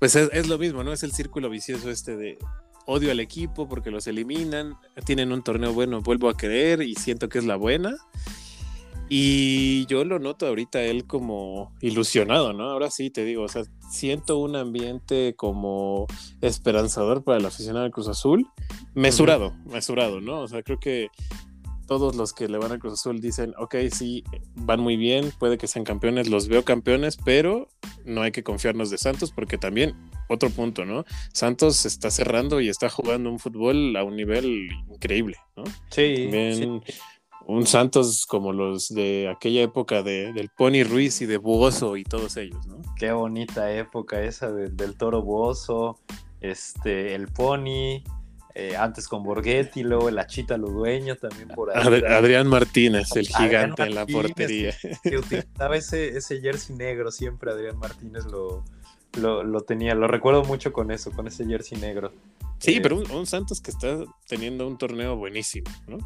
[0.00, 0.92] pues es, es, lo mismo, ¿no?
[0.92, 2.38] Es el círculo vicioso este de
[2.86, 7.28] odio al equipo porque los eliminan, tienen un torneo bueno, vuelvo a creer y siento
[7.28, 7.96] que es la buena.
[9.08, 12.70] Y yo lo noto ahorita él como ilusionado, ¿no?
[12.70, 16.06] Ahora sí te digo, o sea, siento un ambiente como
[16.42, 18.46] esperanzador para el aficionado de Cruz Azul,
[18.94, 20.40] mesurado, mesurado, ¿no?
[20.40, 21.08] O sea, creo que
[21.86, 24.22] todos los que le van a Cruz Azul dicen, ok, sí,
[24.54, 27.68] van muy bien, puede que sean campeones, los veo campeones, pero
[28.04, 29.96] no hay que confiarnos de Santos porque también,
[30.28, 31.06] otro punto, ¿no?
[31.32, 35.64] Santos está cerrando y está jugando un fútbol a un nivel increíble, ¿no?
[35.88, 36.28] Sí.
[36.30, 36.68] sí
[37.48, 42.04] un Santos como los de aquella época de, del Pony Ruiz y de Buoso y
[42.04, 42.82] todos ellos, ¿no?
[42.94, 45.98] Qué bonita época esa del Toro Buoso,
[46.42, 48.04] este, el Pony,
[48.54, 52.02] eh, antes con Borghetti, luego el Achita Ludueño también por ahí.
[52.06, 54.74] Adrián Martínez, el gigante en la portería.
[55.02, 58.62] Que, utilizaba ese, ese jersey negro siempre, Adrián Martínez lo,
[59.14, 62.12] lo, tenía, lo recuerdo mucho con eso, con ese jersey negro.
[62.58, 65.96] Sí, eh, pero un Santos que está teniendo un torneo buenísimo, ¿no?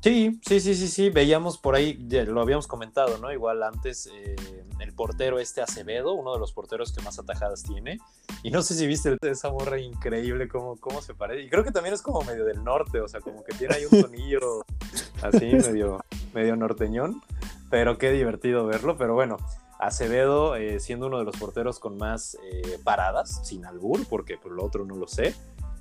[0.00, 3.32] Sí, sí, sí, sí, sí, veíamos por ahí, lo habíamos comentado, ¿no?
[3.32, 4.36] Igual antes eh,
[4.78, 7.98] el portero este Acevedo, uno de los porteros que más atajadas tiene,
[8.44, 11.72] y no sé si viste esa morra increíble cómo, cómo se parece, y creo que
[11.72, 14.64] también es como medio del norte, o sea, como que tiene ahí un tonillo
[15.22, 15.98] así medio,
[16.32, 17.20] medio norteñón,
[17.68, 19.36] pero qué divertido verlo, pero bueno,
[19.80, 24.52] Acevedo eh, siendo uno de los porteros con más eh, paradas, sin albur, porque por
[24.52, 25.34] lo otro no lo sé.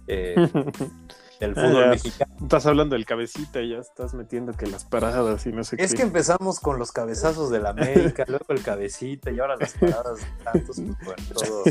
[1.39, 2.35] del ah, fútbol mexicano.
[2.41, 5.83] Estás hablando del cabecita y ya estás metiendo que las paradas y no sé qué.
[5.83, 10.19] Es que empezamos con los cabezazos del América, luego el cabecita y ahora las paradas
[10.19, 11.63] de tantos, pues, todo,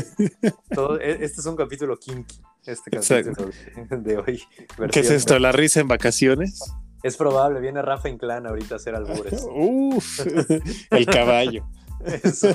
[0.73, 2.41] todo, e, este es un capítulo kinky.
[2.65, 3.49] este capítulo
[3.89, 4.43] de, de hoy.
[4.91, 5.37] ¿Qué es esto?
[5.39, 6.61] ¿La risa en vacaciones?
[7.03, 9.45] Es probable, viene Rafa Inclán ahorita a hacer albures.
[9.55, 10.19] Uf,
[10.91, 11.65] el caballo.
[12.23, 12.49] Eso,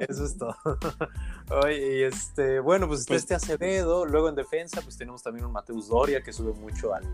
[0.00, 0.56] eso es todo.
[1.64, 5.52] Oye, y este, bueno, pues, Pues- este Acevedo, luego en defensa, pues tenemos también un
[5.52, 7.04] Mateus Doria que sube mucho al,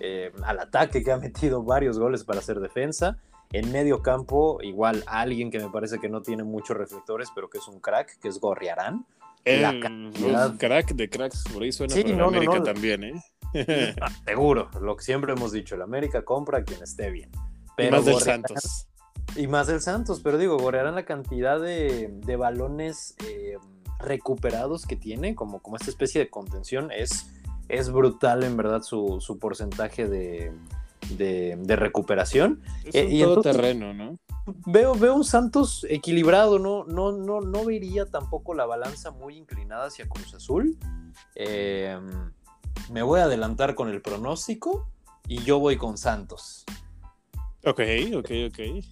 [0.00, 3.18] eh, al ataque, que ha metido varios goles para hacer defensa.
[3.52, 7.58] En medio campo, igual alguien que me parece que no tiene muchos reflectores, pero que
[7.58, 9.06] es un crack, que es Gorriarán.
[9.44, 12.62] La El cantidad- uf, crack de cracks, por ahí suena Sí, para no, América no.
[12.62, 13.22] también, ¿eh?
[14.24, 17.30] Seguro, lo que siempre hemos dicho, el América compra a quien esté bien.
[17.78, 18.88] y más del Santos.
[19.36, 23.56] Y más del Santos, pero digo, Gorriarán la cantidad de, de balones eh,
[23.98, 27.30] recuperados que tiene, como, como esta especie de contención, es,
[27.68, 30.52] es brutal en verdad su, su porcentaje de,
[31.16, 32.62] de- de recuperación.
[32.84, 34.18] Es Eh, un y entonces- todoterreno, ¿no?
[34.66, 39.86] Veo, veo un Santos equilibrado, no, no, no, no vería tampoco la balanza muy inclinada
[39.86, 40.76] hacia Cruz Azul.
[41.34, 41.98] Eh,
[42.92, 44.86] me voy a adelantar con el pronóstico
[45.26, 46.66] y yo voy con Santos.
[47.64, 47.80] Ok,
[48.14, 48.84] ok, ok.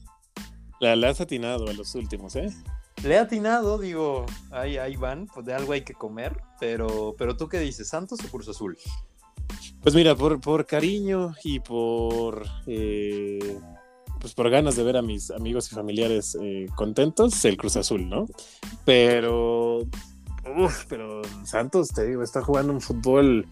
[0.82, 2.50] La, la has atinado a los últimos, ¿eh?
[3.04, 7.36] Le he atinado, digo, ahí, ahí van, pues de algo hay que comer, pero, pero
[7.36, 8.76] tú qué dices, Santos o Cruz Azul?
[9.80, 13.60] Pues mira, por, por cariño y por eh,
[14.20, 18.08] pues por ganas de ver a mis amigos y familiares eh, contentos, el Cruz Azul,
[18.08, 18.26] ¿no?
[18.84, 19.82] Pero,
[20.56, 23.46] uf, pero Santos, te digo, está jugando un fútbol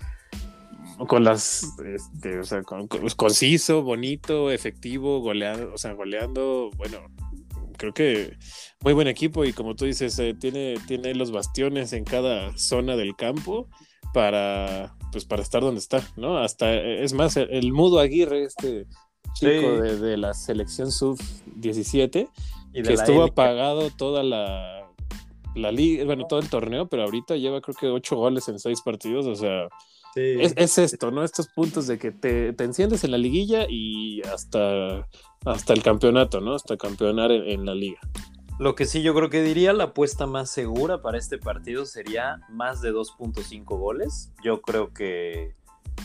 [1.06, 6.98] con las, este, o sea, con- con- conciso, bonito, efectivo, goleando, o sea, goleando, bueno,
[7.78, 8.36] creo que
[8.82, 12.96] muy buen equipo y como tú dices, eh, tiene, tiene los bastiones en cada zona
[12.96, 13.68] del campo
[14.12, 16.38] para pues para estar donde está, ¿no?
[16.38, 18.86] Hasta es más el, el Mudo Aguirre, este
[19.34, 19.80] chico Sí.
[19.82, 21.20] de, de la selección sub
[21.56, 22.28] 17
[22.72, 24.76] Y de que la estuvo apagado toda la
[25.56, 28.82] la liga, bueno, todo el torneo, pero ahorita lleva creo que ocho goles en seis
[28.82, 29.66] partidos, o sea,
[30.14, 30.20] Sí.
[30.40, 31.22] es, es esto, ¿no?
[31.24, 35.06] Estos puntos de que te, te enciendes en la liguilla y hasta,
[35.44, 36.54] hasta el campeonato, ¿no?
[36.54, 38.00] Hasta campeonar en, en la liga.
[38.58, 42.40] Lo que sí yo creo que diría, la apuesta más segura para este partido sería
[42.50, 44.32] más de 2.5 goles.
[44.44, 45.54] Yo creo que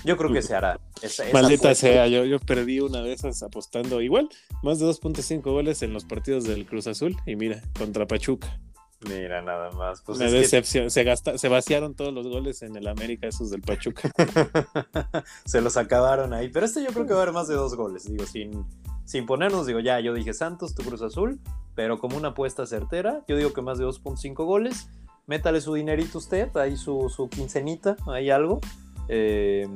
[0.04, 0.80] yo creo que se hará.
[1.02, 4.30] Esa- esa Maldita apuesta- sea, yo, yo perdí una de esas apostando igual,
[4.62, 8.60] más de 2.5 goles en los partidos del Cruz Azul y mira, contra Pachuca.
[9.02, 10.02] Mira, nada más.
[10.02, 13.62] Pues Una que- se, gasta, se vaciaron todos los goles en el América, esos del
[13.62, 14.10] Pachuca.
[15.46, 16.50] se los acabaron ahí.
[16.50, 18.06] Pero este yo creo que va a haber más de dos goles.
[18.06, 18.66] Digo, sin,
[19.06, 21.40] sin ponernos, digo, ya, yo dije Santos, tu Cruz Azul,
[21.76, 24.90] pero como una apuesta certera, yo digo que más de 2.5 goles.
[25.28, 28.62] Métale su dinerito usted, ahí su, su quincenita, ahí algo.
[29.10, 29.68] eh,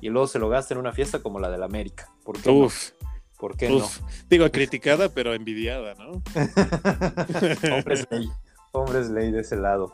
[0.00, 2.08] y luego se lo gasta en una fiesta como la del América.
[2.24, 3.08] ¿Por qué Uf, no?
[3.38, 4.00] ¿Por qué uf.
[4.28, 6.10] Digo, criticada, pero envidiada, ¿no?
[6.12, 6.22] no?
[7.76, 8.28] Hombres ley.
[8.76, 9.92] Hombres ley de ese lado.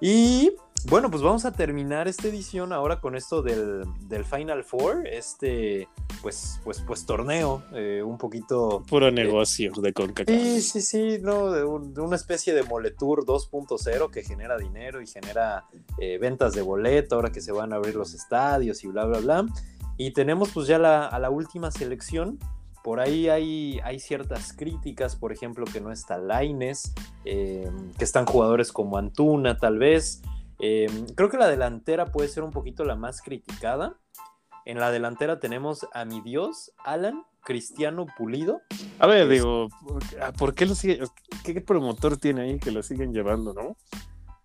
[0.00, 0.52] Y
[0.88, 5.88] bueno, pues vamos a terminar esta edición ahora con esto del, del Final Four, este
[6.22, 8.82] pues, pues, pues torneo, eh, un poquito...
[8.88, 10.34] Puro negocio de CONCACAF.
[10.36, 15.00] Sí, sí, sí, no, de, un- de una especie de Moletour 2.0 que genera dinero
[15.00, 15.64] y genera
[15.98, 19.18] eh, ventas de boleto ahora que se van a abrir los estadios y bla, bla,
[19.20, 19.46] bla.
[19.96, 22.38] Y tenemos pues ya la, a la última selección.
[22.86, 26.94] Por ahí hay, hay ciertas críticas, por ejemplo, que no está Laines,
[27.24, 27.68] eh,
[27.98, 30.22] que están jugadores como Antuna, tal vez.
[30.60, 33.98] Eh, creo que la delantera puede ser un poquito la más criticada.
[34.64, 38.60] En la delantera tenemos a mi Dios, Alan, Cristiano Pulido.
[39.00, 39.66] A ver, digo,
[40.38, 41.00] ¿por qué lo sigue?
[41.42, 43.76] ¿Qué promotor tiene ahí que lo siguen llevando, no?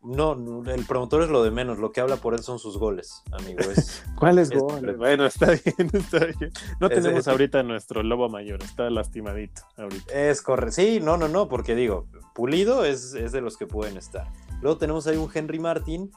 [0.03, 0.33] No,
[0.65, 3.59] el promotor es lo de menos, lo que habla por él son sus goles, amigo.
[3.59, 4.97] Es, ¿Cuáles Es- goles?
[4.97, 6.51] Bueno, está bien, está bien.
[6.79, 10.11] No Es- tenemos es- ahorita nuestro lobo mayor, está lastimadito ahorita.
[10.13, 10.73] es correcto.
[10.73, 14.31] Sí, no, no, no, porque digo, Pulido es, es de los que pueden estar.
[14.61, 16.11] Luego tenemos ahí un Henry Martin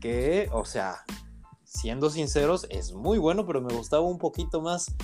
[0.00, 0.96] que, o sea,
[1.64, 4.94] siendo sinceros, es muy bueno, pero me gustaba un poquito más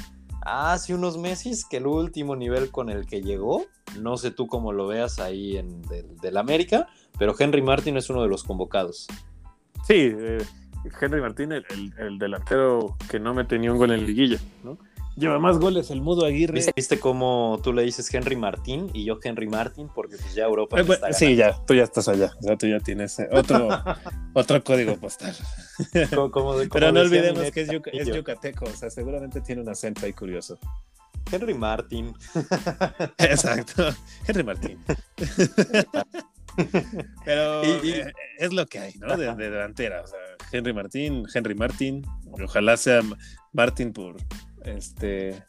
[0.45, 3.65] hace unos meses que el último nivel con el que llegó.
[4.01, 8.09] No sé tú cómo lo veas ahí en del, del América, pero Henry Martin es
[8.11, 9.07] uno de los convocados.
[9.87, 10.43] Sí, eh,
[11.01, 14.79] Henry Martín, el, el- el delantero que no mete ni un gol en liguilla, ¿no?
[15.15, 16.55] Lleva más goles el Mudo Aguirre.
[16.55, 19.91] ¿Viste, viste cómo tú le dices Henry Martin y yo Henry Martin?
[19.95, 22.33] Porque pues ya Europa Eh, me está sí, ya, tú ya estás allá.
[22.41, 23.69] O sea, tú ya tienes eh, otro,
[24.33, 25.37] otro código postal.
[26.15, 29.69] Como- como Pero no olvidemos que es, yuca- es yucateco, o sea, seguramente tiene un
[29.69, 30.59] acento ahí curioso.
[31.31, 32.15] Henry Martin.
[33.19, 33.91] Exacto,
[34.27, 34.79] Henry Martín.
[37.25, 39.17] Pero Y- y- eh, es lo que hay, ¿no?
[39.17, 40.03] De, de delantera.
[40.03, 40.19] O sea,
[40.53, 42.03] Henry Martín, Henry Martín.
[42.43, 43.01] Ojalá sea
[43.53, 44.17] Martín por
[44.65, 45.43] este.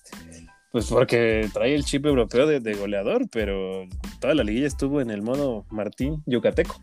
[0.72, 3.88] Pues porque trae el chip europeo de, de goleador, pero
[4.20, 6.82] toda la liguilla estuvo en el modo Martín yucateco.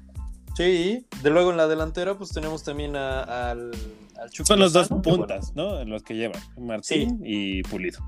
[0.56, 3.70] Sí, de luego en la delantera pues tenemos también a- al,
[4.20, 5.84] al Son los dos bueno, puntas, ¿no?
[5.84, 7.98] Los que llevan, Martín y Pulido.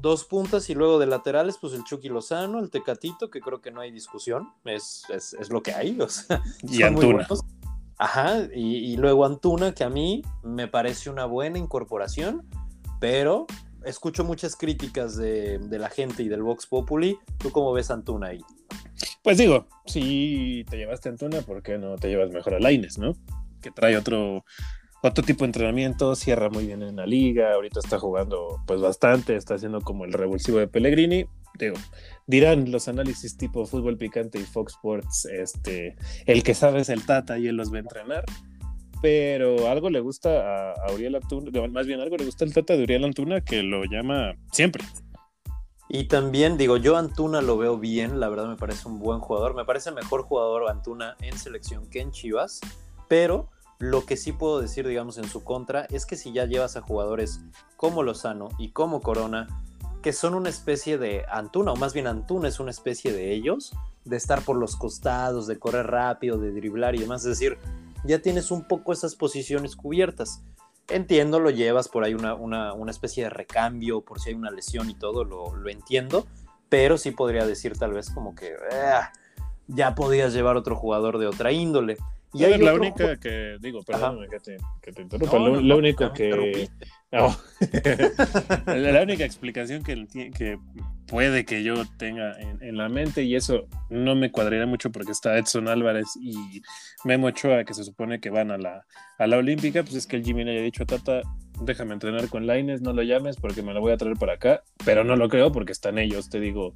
[0.00, 3.70] Dos puntas y luego de laterales, pues el Chucky Lozano, el Tecatito, que creo que
[3.70, 7.26] no hay discusión, es, es, es lo que hay, o sea, Y Antuna.
[7.98, 12.46] Ajá, y, y luego Antuna, que a mí me parece una buena incorporación,
[12.98, 13.46] pero
[13.84, 17.18] escucho muchas críticas de, de la gente y del Vox Populi.
[17.38, 18.40] ¿Tú cómo ves a Antuna ahí?
[19.22, 22.98] Pues digo, si te llevaste a Antuna, ¿por qué no te llevas mejor a Laines,
[22.98, 23.14] no?
[23.60, 24.44] Que trae otro,
[25.02, 29.36] otro tipo de entrenamiento, cierra muy bien en la liga, ahorita está jugando pues bastante,
[29.36, 31.26] está haciendo como el revulsivo de Pellegrini.
[31.58, 31.76] Digo,
[32.26, 37.04] dirán los análisis tipo fútbol picante y Fox Sports, este, el que sabe es el
[37.04, 38.24] Tata y él los va a entrenar.
[39.02, 42.76] Pero algo le gusta a, a Uriel Antuna, más bien algo le gusta al Tata
[42.76, 44.84] de Uriel Antuna que lo llama siempre.
[45.88, 49.54] Y también digo, yo Antuna lo veo bien, la verdad me parece un buen jugador,
[49.54, 52.60] me parece mejor jugador Antuna en selección que en Chivas,
[53.08, 56.76] pero lo que sí puedo decir, digamos, en su contra, es que si ya llevas
[56.76, 57.40] a jugadores
[57.76, 59.48] como Lozano y como Corona,
[60.02, 63.72] que son una especie de Antuna, o más bien Antuna es una especie de ellos,
[64.04, 67.58] de estar por los costados, de correr rápido, de driblar y demás, es decir,
[68.04, 70.42] ya tienes un poco esas posiciones cubiertas.
[70.88, 74.50] Entiendo, lo llevas por ahí una, una, una especie de recambio, por si hay una
[74.50, 76.26] lesión y todo, lo, lo entiendo,
[76.68, 79.10] pero sí podría decir tal vez como que "Ah,
[79.68, 81.96] ya podías llevar otro jugador de otra índole.
[82.32, 85.38] Y a hay ver, la otro única que, digo, perdóname que te, que te interrumpa,
[85.38, 86.68] No, lo, no, lo no, único que...
[87.10, 87.36] la,
[88.92, 90.58] la única explicación que, que
[91.06, 95.10] puede que yo tenga en, en la mente, y eso no me cuadraría mucho porque
[95.10, 96.62] está Edson Álvarez y
[97.04, 98.86] Memo Ochoa, que se supone que van a la,
[99.18, 101.22] a la Olímpica, pues es que el Jimmy le haya dicho a Tata,
[101.62, 104.62] déjame entrenar con Laines, no lo llames porque me lo voy a traer para acá,
[104.84, 106.74] pero no lo creo porque están ellos, te digo,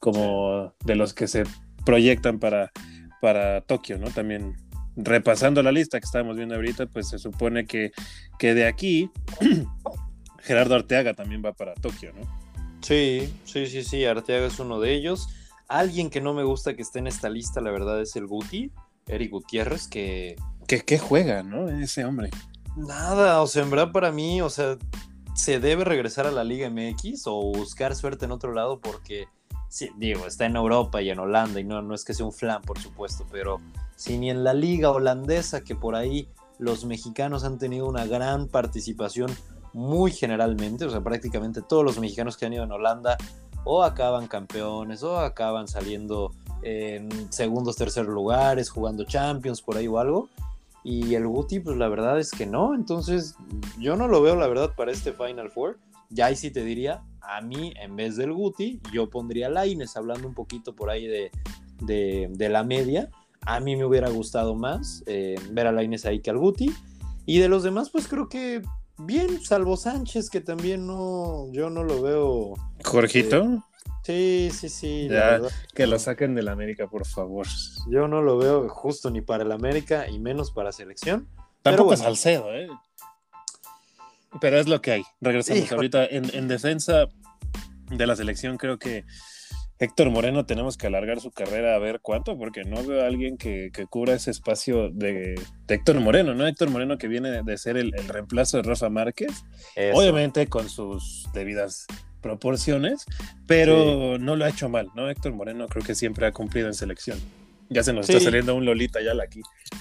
[0.00, 1.44] como de los que se
[1.84, 2.72] proyectan para,
[3.20, 4.08] para Tokio, ¿no?
[4.10, 4.54] También
[4.96, 7.92] repasando la lista que estábamos viendo ahorita, pues se supone que,
[8.38, 9.10] que de aquí
[10.38, 12.22] Gerardo Arteaga también va para Tokio, ¿no?
[12.82, 15.28] Sí, sí, sí, sí, Arteaga es uno de ellos.
[15.68, 18.70] Alguien que no me gusta que esté en esta lista, la verdad, es el Guti,
[19.06, 21.68] Eric Gutiérrez, que ¿Qué, qué juega, no?
[21.68, 22.30] Ese hombre.
[22.76, 24.78] nada, o sea, en verdad para mí, o sea,
[25.34, 29.26] se debe regresar a la Liga MX o buscar suerte en otro lado porque,
[29.68, 32.32] sí, digo, está en Europa y en Holanda y no, no es que sea un
[32.32, 33.60] flan, por supuesto, pero
[33.96, 36.28] si ni en la Liga holandesa, que por ahí
[36.58, 39.30] los mexicanos han tenido una gran participación
[39.72, 43.16] muy generalmente, o sea, prácticamente todos los mexicanos que han ido en Holanda
[43.64, 49.98] o acaban campeones o acaban saliendo en segundos, terceros lugares, jugando Champions por ahí o
[49.98, 50.28] algo.
[50.82, 52.74] Y el Guti, pues la verdad es que no.
[52.74, 53.36] Entonces,
[53.78, 55.78] yo no lo veo, la verdad, para este Final Four.
[56.10, 60.28] Ya ahí sí te diría, a mí, en vez del Guti, yo pondría Laines, hablando
[60.28, 61.30] un poquito por ahí de,
[61.80, 63.10] de la media.
[63.46, 66.72] A mí me hubiera gustado más eh, ver a Laines ahí que al Guti.
[67.26, 68.62] Y de los demás, pues creo que
[68.98, 72.54] bien, salvo Sánchez, que también no, yo no lo veo.
[72.84, 73.64] Jorgito,
[74.02, 75.08] Sí, sí, sí.
[75.08, 77.46] la verdad, que lo saquen del América, por favor.
[77.90, 81.26] yo no lo veo justo ni para el América y menos para selección.
[81.62, 82.02] Tampoco bueno.
[82.02, 82.68] Salcedo, ¿eh?
[84.42, 85.04] Pero es lo que hay.
[85.22, 87.06] Regresamos ahorita en, en defensa
[87.90, 89.04] de la selección, creo que
[89.78, 93.36] Héctor Moreno tenemos que alargar su carrera a ver cuánto, porque no veo a alguien
[93.36, 95.34] que, que cubra ese espacio de,
[95.66, 96.46] de Héctor Moreno, ¿no?
[96.46, 99.98] Héctor Moreno que viene de ser el, el reemplazo de Rafa Márquez, Eso.
[99.98, 101.86] obviamente con sus debidas
[102.20, 103.04] proporciones,
[103.46, 105.10] pero no lo ha hecho mal, ¿no?
[105.10, 107.18] Héctor Moreno creo que siempre ha cumplido en selección.
[107.68, 108.12] Ya se nos Sí.
[108.12, 109.40] está saliendo un Lolita ya aquí.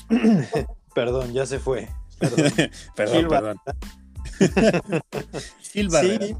[0.95, 1.87] Perdón, ya se fue.
[2.19, 2.51] Perdón.
[2.95, 3.57] perdón, Gil perdón.
[5.71, 6.35] Gil sí.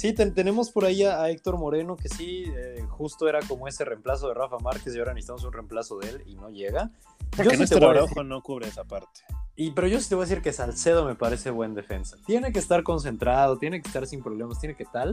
[0.00, 3.68] Sí ten- tenemos por ahí a, a Héctor Moreno, que sí, eh, justo era como
[3.68, 6.90] ese reemplazo de Rafa Márquez y ahora necesitamos un reemplazo de él y no llega.
[7.36, 9.20] Porque sí te voy a decir- no cubre esa parte.
[9.56, 12.16] y, pero yo sí te voy a decir que Salcedo me parece buen defensa.
[12.26, 15.12] Tiene que estar concentrado, tiene que estar sin problemas, tiene que tal,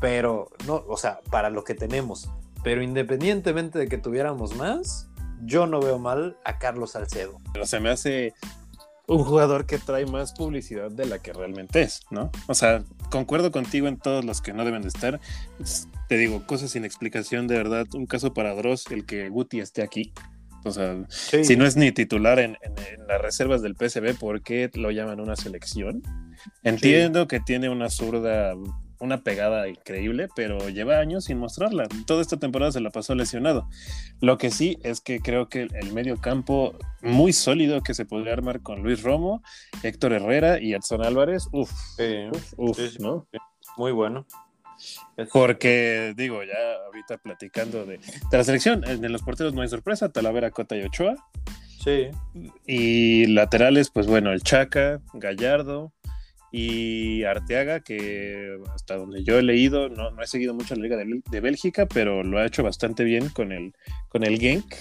[0.00, 2.28] pero no, o sea, para lo que tenemos.
[2.62, 5.08] Pero independientemente de que tuviéramos más,
[5.42, 7.38] yo no veo mal a Carlos Salcedo.
[7.52, 8.32] Pero se me hace
[9.06, 12.30] un jugador que trae más publicidad de la que realmente es, ¿no?
[12.48, 15.20] O sea, concuerdo contigo en todos los que no deben de estar.
[15.60, 17.86] Es- Te digo, cosas sin explicación, de verdad.
[17.94, 20.12] Un caso para Dross, el que Guti esté aquí.
[20.64, 21.44] O sea, Sí.
[21.44, 24.90] si no es ni titular en, en- en las reservas del PSV, ¿por qué lo
[24.90, 26.02] llaman una selección?
[26.62, 28.54] Entiendo que tiene una zurda,
[29.04, 31.86] una pegada increíble, pero lleva años sin mostrarla.
[32.06, 33.68] Toda esta temporada se la pasó lesionado.
[34.20, 38.32] Lo que sí es que creo que el medio campo muy sólido que se podría
[38.32, 39.42] armar con Luis Romo,
[39.82, 42.26] Héctor Herrera y Edson Álvarez, uff, Sí,
[42.56, 42.98] uff, Sí, sí.
[43.00, 43.26] ¿no?
[43.76, 44.26] muy bueno.
[45.32, 46.54] Porque, digo, ya
[46.86, 50.82] ahorita platicando de, de la selección, en los porteros no hay sorpresa, Talavera, Cota y
[50.82, 51.14] Ochoa.
[51.84, 52.08] Sí.
[52.66, 55.92] Y laterales, pues bueno, el Chaca, Gallardo
[56.56, 60.96] y Arteaga, que hasta donde yo he leído, no, no he seguido mucho la Liga
[60.96, 63.74] de, de, Bélgica, pero lo ha hecho bastante bien con el,
[64.08, 64.72] con el Genk.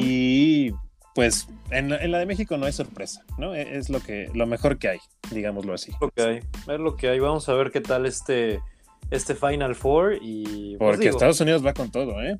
[0.00, 0.72] Y
[1.14, 3.54] pues en, en, la de México no hay sorpresa, ¿no?
[3.54, 4.98] E, es lo, que, lo mejor que hay,
[5.30, 5.92] digámoslo así.
[5.92, 7.20] Es lo que hay, es lo que hay.
[7.20, 8.60] Vamos a ver qué tal este,
[9.12, 10.76] este Final Four y...
[10.76, 12.36] Pues, Porque digo, Estados Unidos va con todo, ¿eh?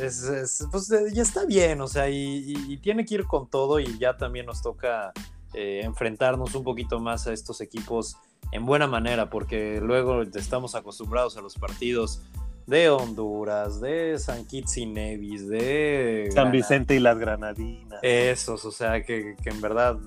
[0.00, 3.48] Es, es, pues ya está bien, o sea, y, y, y, tiene que ir con
[3.48, 5.12] todo y ya también nos toca
[5.54, 8.16] eh, enfrentarnos un poquito más a estos equipos
[8.52, 12.22] en buena manera, porque luego estamos acostumbrados a los partidos
[12.66, 17.98] de Honduras, de San Kitts y Nevis, de San Vicente y las Granadinas.
[18.02, 19.98] Esos, o sea, que, que en verdad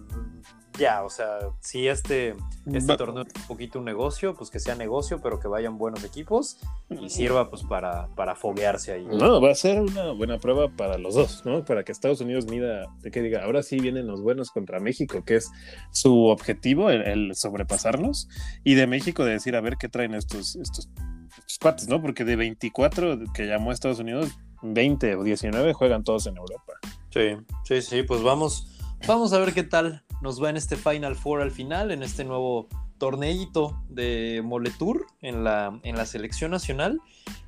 [0.78, 4.76] ya, o sea, si este, este torneo es un poquito un negocio, pues que sea
[4.76, 6.60] negocio, pero que vayan buenos equipos
[6.90, 9.06] y sirva pues para, para foguearse ahí.
[9.06, 11.64] No, va a ser una buena prueba para los dos, ¿no?
[11.64, 15.24] Para que Estados Unidos mida, de que diga, ahora sí vienen los buenos contra México,
[15.24, 15.52] que es
[15.92, 18.28] su objetivo, el, el sobrepasarnos,
[18.64, 20.90] y de México de decir, a ver qué traen estos, estos,
[21.38, 22.02] estos cuates, ¿no?
[22.02, 24.30] Porque de 24 que llamó a Estados Unidos,
[24.62, 26.74] 20 o 19 juegan todos en Europa.
[27.12, 28.68] Sí, sí, sí, pues vamos,
[29.08, 32.24] vamos a ver qué tal nos va en este Final Four al final, en este
[32.24, 37.02] nuevo torneito de Moletour en la, en la selección nacional.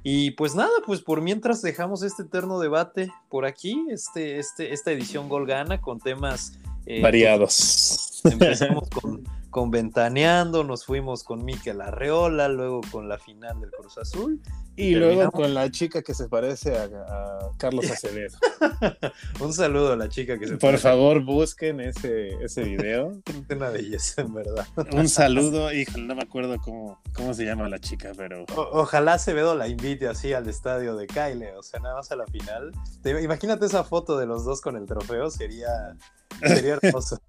[0.03, 4.91] Y pues nada, pues por mientras dejamos este eterno debate por aquí, este, este, esta
[4.91, 8.21] edición Gol Gana con temas eh, variados.
[8.23, 9.23] Empezamos con,
[9.57, 14.39] con Ventaneando, nos fuimos con Miquel Arreola, luego con la final del Cruz Azul.
[14.75, 18.37] Y, y luego con la chica que se parece a, a Carlos Acevedo.
[19.39, 20.83] Un saludo a la chica que se Por parece.
[20.83, 23.19] favor, busquen ese, ese video.
[23.49, 24.67] Una belleza, en verdad.
[24.91, 28.45] Un saludo, híjole, no me acuerdo cómo, cómo se llama la chica, pero.
[28.55, 32.15] O, ojalá Acevedo la invite así al estadio de Kyle, o sea, nada más a
[32.15, 32.73] la final.
[33.01, 35.97] Te, imagínate esa foto de los dos con el trofeo, sería,
[36.43, 37.19] sería hermoso.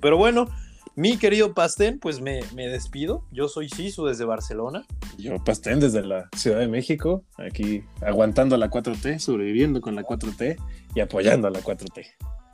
[0.00, 0.48] pero bueno.
[0.96, 3.22] Mi querido Pastén, pues me, me, despido.
[3.30, 4.86] Yo soy Sisu desde Barcelona.
[5.18, 10.56] Yo Pastén desde la Ciudad de México, aquí aguantando la 4T, sobreviviendo con la 4T
[10.94, 12.06] y apoyando a la 4T.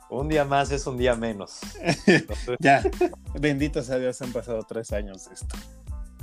[0.09, 1.59] Un día más es un día menos.
[2.59, 2.83] ya,
[3.39, 5.55] bendito sea Dios, han pasado tres años de esto.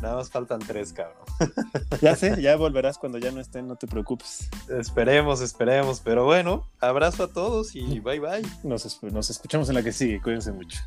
[0.02, 1.24] Nada más faltan tres, cabrón.
[2.02, 4.50] ya sé, ya volverás cuando ya no estén, no te preocupes.
[4.68, 6.00] Esperemos, esperemos.
[6.00, 8.42] Pero bueno, abrazo a todos y bye bye.
[8.62, 10.20] Nos, nos escuchamos en la que sigue.
[10.20, 10.80] Cuídense mucho.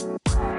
[0.00, 0.55] Bye.